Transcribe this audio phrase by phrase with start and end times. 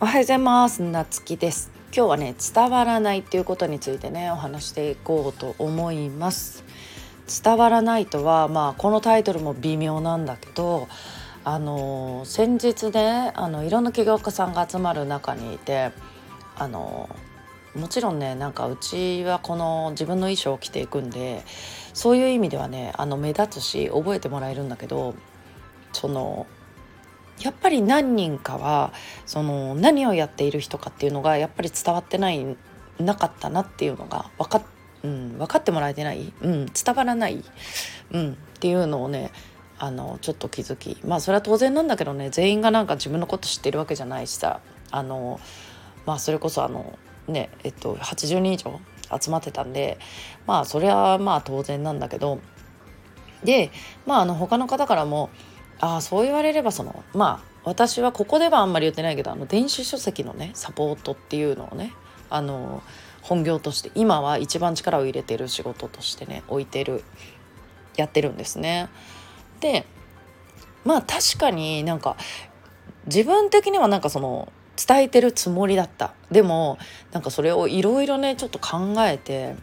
[0.00, 0.80] おはようございます。
[0.80, 1.72] なつきです。
[1.92, 6.62] 今日はね伝わらないっていうことについてねお話していこうと思います。
[7.42, 10.86] 伝わらないとはまあこのタイトルも微妙なんだけど
[11.42, 15.90] あの先日ねあのいろんな起業家さんが集まる中にいて
[16.56, 17.08] あの
[17.74, 21.42] もちろんねなんかうちはこの自分の衣装を着ていくんで
[21.92, 25.16] そういう意味ではねあの目立つし覚えてもらえるんだけど
[25.92, 26.46] その
[27.40, 28.92] やっぱり何人かは
[29.26, 32.56] その何をやっている人かっていうのがやっぱり伝わってない
[32.98, 34.62] なかったなっていうのが分か,、
[35.04, 37.44] うん、分かってもらえてない、うん、伝わらない、
[38.12, 39.30] うん、っていうのをね
[39.78, 45.40] あのちょっと気づきまあそれは当然なんだけどね全員がなんか自分のこと知ってるわけじゃないしさあの
[46.04, 48.80] まあそれこそあのねえっと80人以上
[49.20, 49.98] 集まってたんで
[50.46, 52.40] まあそれはまあ当然なんだけど
[53.44, 53.70] で
[54.04, 55.30] まああの他の方からも
[55.80, 61.92] あそう言われればそのまあ私はここではあんまり言ってないけどあの電子書籍のねサポートっていうのをね
[62.30, 62.82] あの
[63.22, 67.04] 本業として今は一番力を入れてる仕事としてね置いてる
[67.96, 68.88] やってるんですね。
[69.60, 69.84] で
[70.84, 72.16] まあ確かになんか
[73.06, 76.14] 自分的にはなんかその伝えてるつもりだった。
[76.30, 76.78] でも
[77.12, 79.56] なんかそれをいろいろねちょっと考えて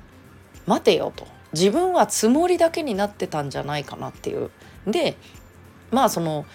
[0.66, 1.26] 待てよと。
[1.54, 4.52] 自分はつもりだけになってたんじゃないかなっていう。
[4.86, 5.16] で
[5.92, 6.46] まあその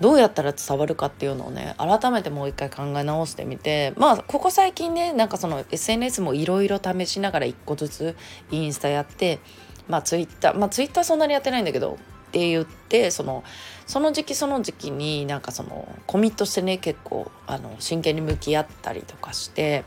[0.00, 8.16] どうやったら伝わるかっていうのをね改めてもう一回考え直してみてまあここ最近ねなんかその SNS もいろいろ試しながら一個ずつ
[8.50, 9.40] インスタやって
[9.88, 13.44] まあツイッターまあツイッターそんなにやってないんだけどって言ってその
[13.86, 19.84] その時期その時期になんかそのコミットしてね結構あの真剣に向き合ったりとかして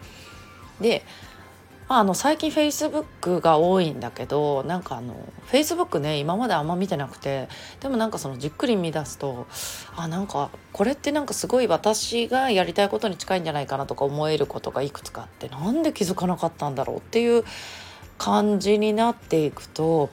[0.79, 1.03] で
[1.89, 5.13] まあ、あの最近フェイスブックが多いんだけどなんかあの
[5.47, 7.49] フェイスブックね今まであんま見てなくて
[7.81, 9.47] でもなんかそのじっくり見出すと
[9.95, 17.43] あなんかこれってなんかすごい私がやりたいことに近いんじゃないかなとか思えることがいくつかあってなんで気づかなかったんだろうっていう
[18.17, 20.09] 感じになっていくと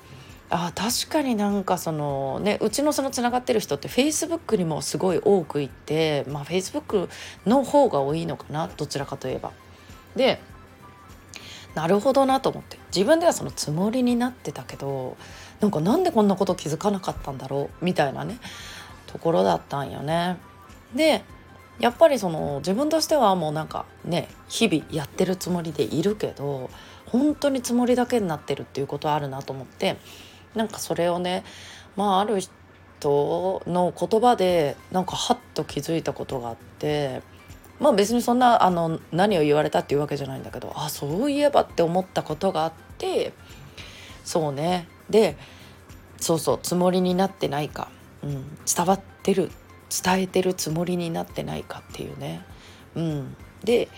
[0.50, 7.08] あ確かになんかそのねうちのそのつながってる人ってフェイスブックにもすごい多くいてまあフェイスブック
[7.46, 9.52] の方が多いのかなどちらかといえば。
[10.16, 10.40] で
[11.74, 15.16] なるほどなと思って自分ではそのつもりになってたけど
[15.60, 18.38] なんかなんでこんなこと気づかなかったんだろうみたいなね
[19.06, 20.36] ところだったんよね。
[20.94, 21.22] で
[21.78, 26.70] やっぱりその自分としてはもうなんかね日々やってるつもりでいるけど
[27.06, 29.96] 本当につもりだけになってるっていうことあるなと思って
[30.54, 31.42] なんかそれをね
[31.96, 37.22] まあある人の言葉でなんかハッと気づいたことがあって
[37.80, 43.32] まあ別にそんなあの何を言われたっていうわけじゃないんだけどあそういえばって思ったことがあって
[44.22, 44.86] そうね。
[45.08, 45.36] で
[46.18, 47.90] そうそうつもりになってないか、
[48.22, 49.50] うん、伝わってる
[50.04, 52.44] 伝えてるつもりになってないかっていうね。
[52.94, 53.88] うん、で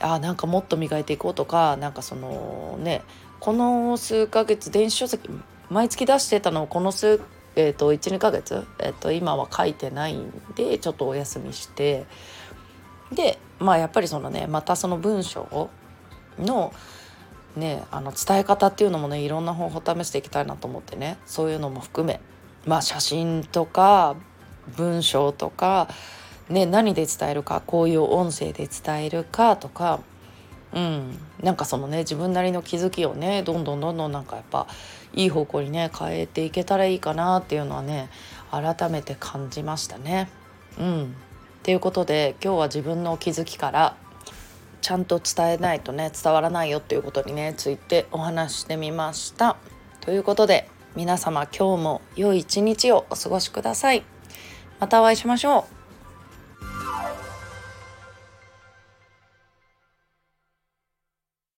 [0.00, 3.02] あなんかもっと磨いていこうとかなんかそのね
[3.40, 5.28] この数ヶ月電子書籍
[5.68, 7.20] 毎月出してたのをこの数
[7.54, 12.06] えーと、12ヶ月、えーと今は書いてないんでちょっとお休みして
[13.14, 15.70] でまあやっぱりそのねまたその文章
[16.38, 16.72] の
[17.56, 22.20] ねあの伝え方っていうのもねいろんな方法試していきたいなと思ってねそういうのも含め
[22.66, 24.16] まあ写真とか
[24.76, 25.88] 文章とか、
[26.48, 30.00] ね、何で伝えるかこういう音声で伝えるかとか、
[30.72, 34.68] うん、なんかそのね自分なりの気づきをねどんどんどんどんなんかやっぱ
[35.14, 38.08] いい方向にね変えていけたらいいかなっていうのはね
[38.50, 40.28] 改めて感じましたね。
[40.78, 41.14] うん
[41.62, 43.96] ということで今日は自分の気づきから
[44.80, 49.56] ちゃんと伝えないとね伝わらないよっていうことにねついてお話してみました。
[50.00, 54.02] ということで皆様今日も良い一日をお過ごしください。
[54.80, 55.81] またお会いしましょう。